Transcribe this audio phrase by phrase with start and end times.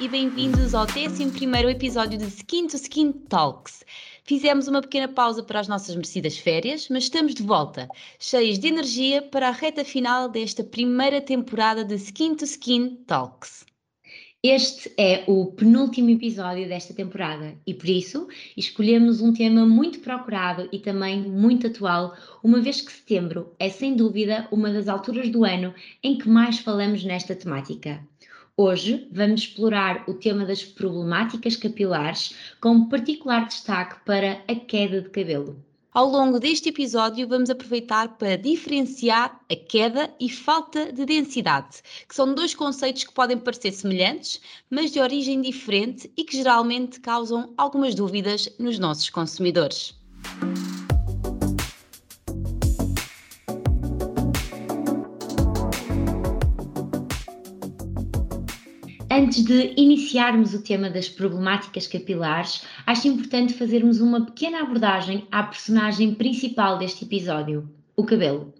[0.00, 1.22] e bem-vindos ao 11
[1.70, 3.84] episódio de Skin to Skin Talks.
[4.24, 7.86] Fizemos uma pequena pausa para as nossas merecidas férias, mas estamos de volta,
[8.18, 13.66] cheios de energia para a reta final desta primeira temporada de Skin to Skin Talks.
[14.42, 18.26] Este é o penúltimo episódio desta temporada e por isso
[18.56, 23.94] escolhemos um tema muito procurado e também muito atual, uma vez que setembro é sem
[23.94, 28.02] dúvida uma das alturas do ano em que mais falamos nesta temática.
[28.62, 35.08] Hoje vamos explorar o tema das problemáticas capilares, com particular destaque para a queda de
[35.08, 35.56] cabelo.
[35.94, 42.14] Ao longo deste episódio, vamos aproveitar para diferenciar a queda e falta de densidade, que
[42.14, 47.54] são dois conceitos que podem parecer semelhantes, mas de origem diferente e que geralmente causam
[47.56, 49.98] algumas dúvidas nos nossos consumidores.
[59.12, 65.42] Antes de iniciarmos o tema das problemáticas capilares, acho importante fazermos uma pequena abordagem à
[65.42, 68.54] personagem principal deste episódio, o cabelo.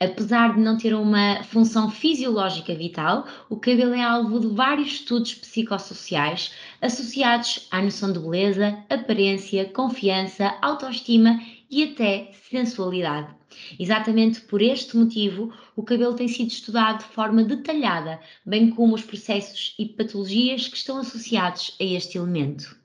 [0.00, 5.34] Apesar de não ter uma função fisiológica vital, o cabelo é alvo de vários estudos
[5.34, 13.38] psicossociais associados à noção de beleza, aparência, confiança, autoestima e até sensualidade.
[13.78, 19.02] Exatamente por este motivo, o cabelo tem sido estudado de forma detalhada, bem como os
[19.02, 22.76] processos e patologias que estão associados a este elemento.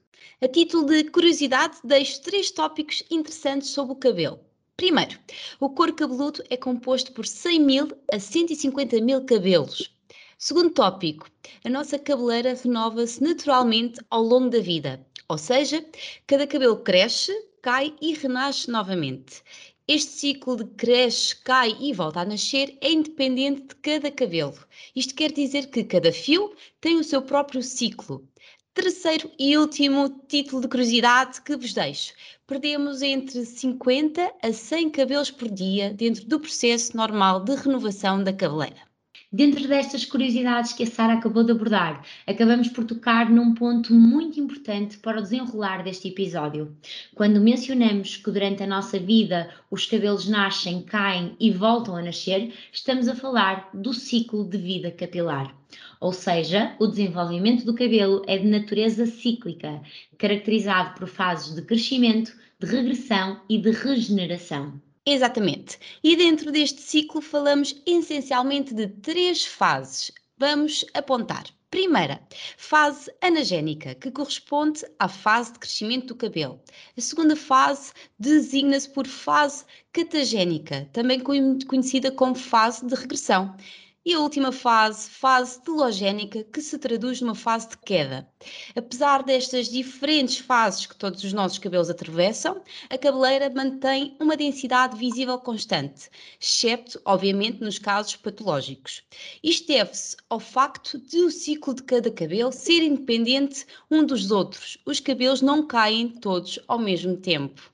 [0.41, 4.39] A título de curiosidade, deixo três tópicos interessantes sobre o cabelo.
[4.75, 5.19] Primeiro,
[5.59, 9.95] o couro cabeludo é composto por 100 mil a 150 mil cabelos.
[10.35, 11.29] Segundo tópico,
[11.63, 15.85] a nossa cabeleira renova-se naturalmente ao longo da vida, ou seja,
[16.25, 19.43] cada cabelo cresce, cai e renasce novamente.
[19.87, 24.57] Este ciclo de cresce, cai e volta a nascer é independente de cada cabelo.
[24.95, 26.51] Isto quer dizer que cada fio
[26.81, 28.27] tem o seu próprio ciclo.
[28.75, 32.13] Terceiro e último título de curiosidade que vos deixo.
[32.47, 38.33] Perdemos entre 50 a 100 cabelos por dia dentro do processo normal de renovação da
[38.33, 38.92] cabeleira.
[39.35, 44.39] Dentro destas curiosidades que a Sara acabou de abordar, acabamos por tocar num ponto muito
[44.39, 46.77] importante para o desenrolar deste episódio.
[47.15, 52.53] Quando mencionamos que durante a nossa vida os cabelos nascem, caem e voltam a nascer,
[52.71, 55.51] estamos a falar do ciclo de vida capilar.
[55.99, 59.81] Ou seja, o desenvolvimento do cabelo é de natureza cíclica,
[60.15, 64.79] caracterizado por fases de crescimento, de regressão e de regeneração.
[65.05, 65.77] Exatamente.
[66.03, 70.11] E dentro deste ciclo falamos essencialmente de três fases.
[70.37, 71.45] Vamos apontar.
[71.69, 72.21] Primeira,
[72.55, 76.61] fase anagénica, que corresponde à fase de crescimento do cabelo.
[76.95, 83.57] A segunda fase designa-se por fase catagénica, também conhecida como fase de regressão.
[84.05, 88.27] E a última fase, fase telogénica, que se traduz numa fase de queda.
[88.75, 94.97] Apesar destas diferentes fases que todos os nossos cabelos atravessam, a cabeleira mantém uma densidade
[94.97, 99.03] visível constante, excepto, obviamente, nos casos patológicos.
[99.41, 104.77] Isto deve-se ao facto de o ciclo de cada cabelo ser independente um dos outros.
[104.85, 107.71] Os cabelos não caem todos ao mesmo tempo.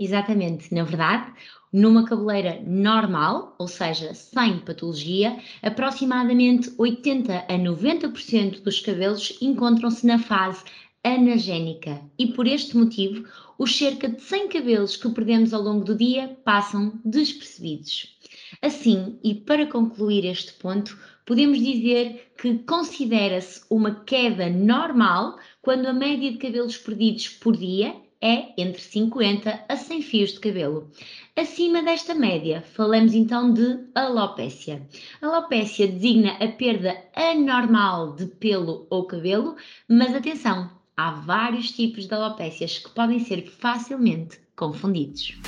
[0.00, 1.34] Exatamente, na verdade,
[1.72, 10.18] numa cabeleira normal, ou seja, sem patologia, aproximadamente 80 a 90% dos cabelos encontram-se na
[10.18, 10.64] fase
[11.04, 13.26] anagénica e por este motivo
[13.58, 18.16] os cerca de 100 cabelos que perdemos ao longo do dia passam despercebidos.
[18.62, 25.92] Assim, e para concluir este ponto, podemos dizer que considera-se uma queda normal quando a
[25.92, 30.90] média de cabelos perdidos por dia é entre 50 a 100 fios de cabelo.
[31.38, 34.82] Acima desta média, falamos então de alopécia.
[35.22, 39.54] Alopécia designa a perda anormal de pelo ou cabelo,
[39.88, 45.38] mas atenção, há vários tipos de alopécias que podem ser facilmente confundidos.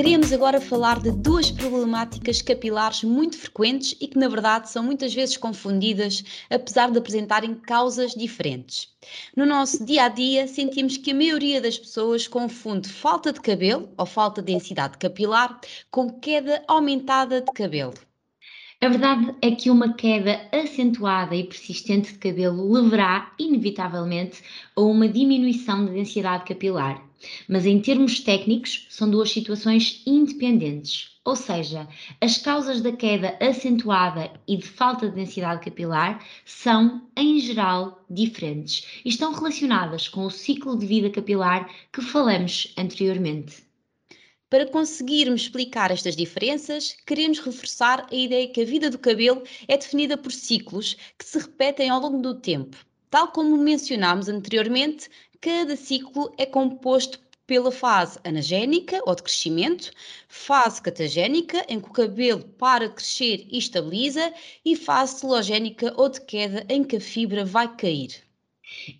[0.00, 5.12] Queríamos agora falar de duas problemáticas capilares muito frequentes e que, na verdade, são muitas
[5.12, 8.88] vezes confundidas, apesar de apresentarem causas diferentes.
[9.36, 13.90] No nosso dia a dia, sentimos que a maioria das pessoas confunde falta de cabelo
[13.94, 15.60] ou falta de densidade capilar
[15.90, 17.92] com queda aumentada de cabelo.
[18.80, 24.42] A verdade é que uma queda acentuada e persistente de cabelo levará, inevitavelmente,
[24.74, 27.09] a uma diminuição da densidade capilar.
[27.48, 31.18] Mas em termos técnicos, são duas situações independentes.
[31.24, 31.86] Ou seja,
[32.20, 38.86] as causas da queda acentuada e de falta de densidade capilar são, em geral, diferentes
[39.04, 43.70] e estão relacionadas com o ciclo de vida capilar que falamos anteriormente.
[44.48, 49.76] Para conseguirmos explicar estas diferenças, queremos reforçar a ideia que a vida do cabelo é
[49.76, 52.76] definida por ciclos que se repetem ao longo do tempo.
[53.08, 55.08] Tal como mencionámos anteriormente,
[55.40, 59.90] cada ciclo é composto pela fase anagénica ou de crescimento,
[60.28, 64.32] fase catagénica, em que o cabelo para de crescer e estabiliza,
[64.64, 68.22] e fase telogénica ou de queda, em que a fibra vai cair.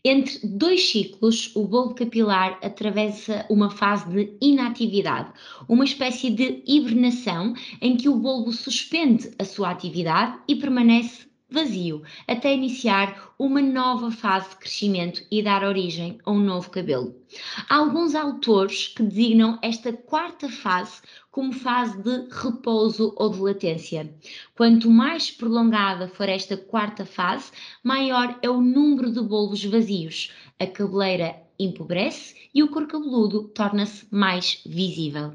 [0.05, 5.33] Entre dois ciclos, o bulbo capilar atravessa uma fase de inatividade,
[5.69, 12.03] uma espécie de hibernação em que o bulbo suspende a sua atividade e permanece vazio,
[12.27, 17.15] até iniciar uma nova fase de crescimento e dar origem a um novo cabelo.
[17.69, 24.13] Há alguns autores que designam esta quarta fase como fase de repouso ou de latência.
[24.55, 27.51] Quanto mais prolongada for esta quarta fase,
[27.83, 30.33] maior é o número de bulbos vazios.
[30.59, 35.35] A cabeleira empobrece e o couro cabeludo torna-se mais visível.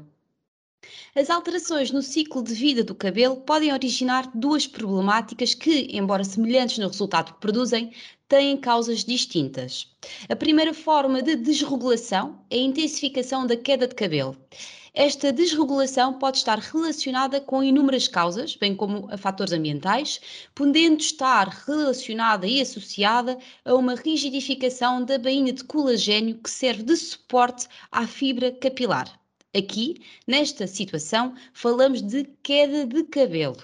[1.14, 6.78] As alterações no ciclo de vida do cabelo podem originar duas problemáticas que, embora semelhantes
[6.78, 7.92] no resultado que produzem,
[8.28, 9.88] têm causas distintas.
[10.28, 14.36] A primeira forma de desregulação é a intensificação da queda de cabelo.
[14.92, 20.20] Esta desregulação pode estar relacionada com inúmeras causas, bem como a fatores ambientais,
[20.54, 26.96] podendo estar relacionada e associada a uma rigidificação da bainha de colagênio que serve de
[26.96, 29.20] suporte à fibra capilar.
[29.56, 33.56] Aqui, nesta situação, falamos de queda de cabelo.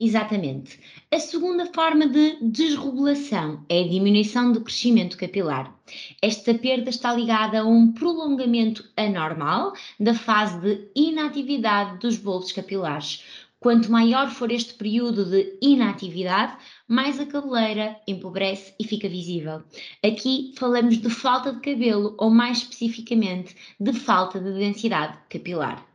[0.00, 0.80] Exatamente.
[1.12, 5.78] A segunda forma de desregulação é a diminuição do crescimento capilar.
[6.20, 13.22] Esta perda está ligada a um prolongamento anormal da fase de inatividade dos bolsos capilares,
[13.60, 16.56] Quanto maior for este período de inatividade,
[16.88, 19.62] mais a cabeleira empobrece e fica visível.
[20.02, 25.86] Aqui falamos de falta de cabelo ou, mais especificamente, de falta de densidade capilar.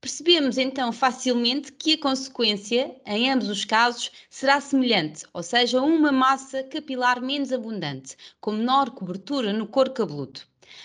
[0.00, 6.10] Percebemos então facilmente que a consequência, em ambos os casos, será semelhante, ou seja, uma
[6.10, 10.40] massa capilar menos abundante, com menor cobertura no couro cabeludo.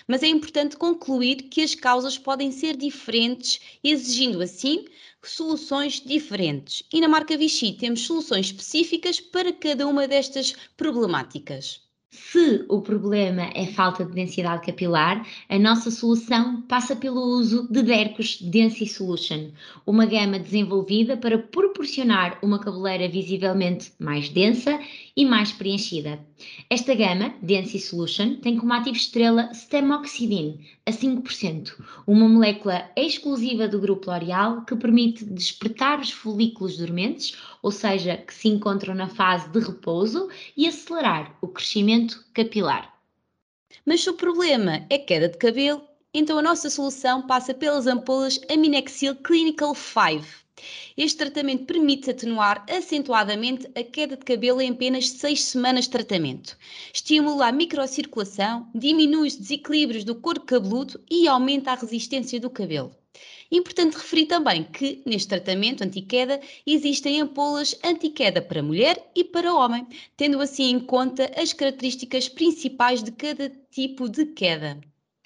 [0.08, 4.86] Mas é importante concluir que as causas podem ser diferentes, exigindo assim
[5.22, 6.82] soluções diferentes.
[6.92, 11.81] E na marca Vichy temos soluções específicas para cada uma destas problemáticas.
[12.14, 17.82] Se o problema é falta de densidade capilar, a nossa solução passa pelo uso de
[17.82, 19.50] Dercos Density Solution,
[19.86, 24.78] uma gama desenvolvida para proporcionar uma cabeleira visivelmente mais densa
[25.16, 26.20] e mais preenchida.
[26.68, 31.72] Esta gama, Density Solution, tem como ativo estrela Stemoxidin, a 5%,
[32.06, 38.34] uma molécula exclusiva do grupo L'Oréal que permite despertar os folículos dormentes, ou seja, que
[38.34, 42.92] se encontram na fase de repouso, e acelerar o crescimento capilar.
[43.86, 45.82] Mas se o problema é queda de cabelo,
[46.12, 50.42] então a nossa solução passa pelas ampolas Aminexil Clinical 5
[50.96, 56.56] este tratamento permite atenuar acentuadamente a queda de cabelo em apenas 6 semanas de tratamento.
[56.92, 62.94] Estimula a microcirculação, diminui os desequilíbrios do corpo cabeludo e aumenta a resistência do cabelo.
[63.52, 69.86] Importante referir também que neste tratamento anti-queda existem ampolas anti-queda para mulher e para homem,
[70.16, 74.80] tendo assim em conta as características principais de cada tipo de queda.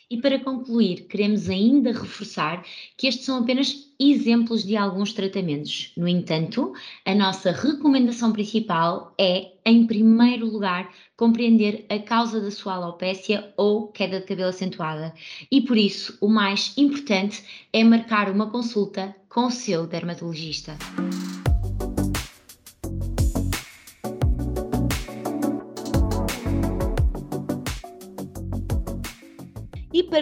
[0.09, 2.65] E para concluir, queremos ainda reforçar
[2.97, 5.93] que estes são apenas exemplos de alguns tratamentos.
[5.97, 6.73] No entanto,
[7.05, 13.89] a nossa recomendação principal é, em primeiro lugar, compreender a causa da sua alopécia ou
[13.89, 15.13] queda de cabelo acentuada.
[15.51, 20.79] E por isso, o mais importante é marcar uma consulta com o seu dermatologista.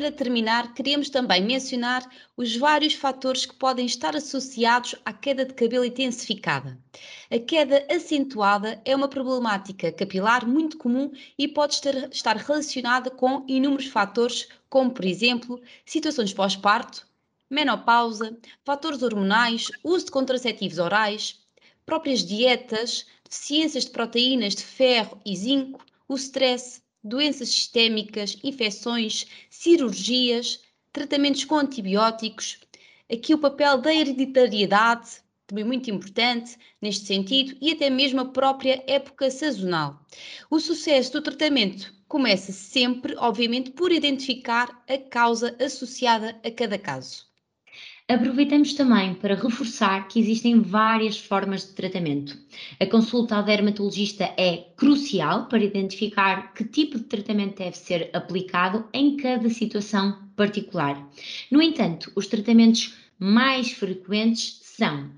[0.00, 2.04] Para terminar, queremos também mencionar
[2.36, 6.76] os vários fatores que podem estar associados à queda de cabelo intensificada.
[7.30, 13.86] A queda acentuada é uma problemática capilar muito comum e pode estar relacionada com inúmeros
[13.86, 17.06] fatores, como, por exemplo, situações pós-parto,
[17.48, 21.38] menopausa, fatores hormonais, uso de contraceptivos orais,
[21.86, 30.60] próprias dietas, deficiências de proteínas de ferro e zinco, o stress, doenças sistémicas, infecções, cirurgias,
[30.90, 32.58] tratamentos com antibióticos.
[33.12, 38.82] Aqui o papel da hereditariedade, também muito importante neste sentido, e até mesmo a própria
[38.86, 40.00] época sazonal.
[40.50, 47.33] O sucesso do tratamento começa sempre, obviamente, por identificar a causa associada a cada caso.
[48.06, 52.38] Aproveitamos também para reforçar que existem várias formas de tratamento.
[52.78, 58.86] A consulta ao dermatologista é crucial para identificar que tipo de tratamento deve ser aplicado
[58.92, 61.02] em cada situação particular.
[61.50, 65.08] No entanto, os tratamentos mais frequentes são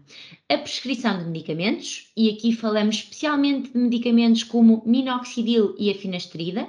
[0.50, 6.68] a prescrição de medicamentos, e aqui falamos especialmente de medicamentos como minoxidil e a finasterida,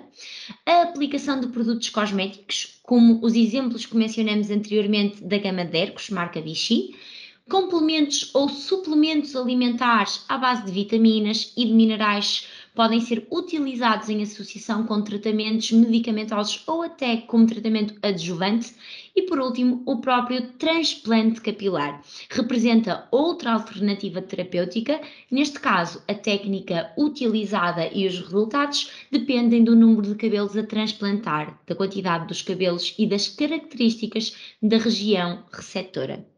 [0.65, 6.41] a aplicação de produtos cosméticos, como os exemplos que mencionamos anteriormente da gama Dercos, marca
[6.41, 6.95] Vichy,
[7.49, 12.47] complementos ou suplementos alimentares à base de vitaminas e de minerais
[12.77, 18.75] podem ser utilizados em associação com tratamentos medicamentosos ou até como tratamento adjuvante.
[19.15, 25.01] E por último, o próprio transplante capilar representa outra alternativa terapêutica.
[25.31, 31.59] Neste caso, a técnica utilizada e os resultados dependem do número de cabelos a transplantar,
[31.65, 36.36] da quantidade dos cabelos e das características da região receptora.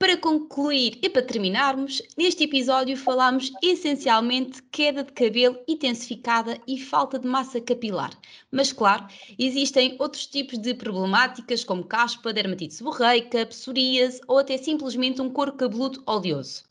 [0.00, 7.18] Para concluir e para terminarmos, neste episódio falamos essencialmente queda de cabelo intensificada e falta
[7.18, 8.18] de massa capilar.
[8.50, 9.06] Mas, claro,
[9.38, 15.52] existem outros tipos de problemáticas como caspa, dermatite seborreica, psoríase ou até simplesmente um couro
[15.52, 16.64] cabeludo oleoso.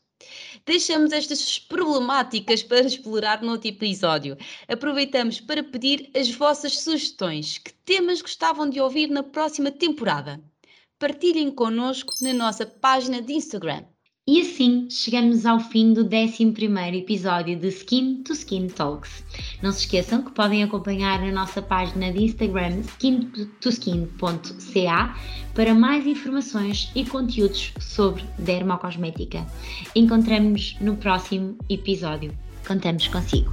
[0.66, 4.36] Deixamos estas problemáticas para explorar no outro episódio.
[4.66, 7.58] Aproveitamos para pedir as vossas sugestões.
[7.58, 10.42] Que temas gostavam de ouvir na próxima temporada?
[11.00, 13.84] Partilhem connosco na nossa página de Instagram.
[14.28, 16.54] E assim chegamos ao fim do 11
[16.94, 19.24] episódio de Skin to Skin Talks.
[19.62, 25.16] Não se esqueçam que podem acompanhar a nossa página de Instagram skintoskin.ca
[25.54, 29.46] para mais informações e conteúdos sobre dermocosmética.
[29.96, 32.32] Encontramos-nos no próximo episódio.
[32.68, 33.50] Contamos consigo.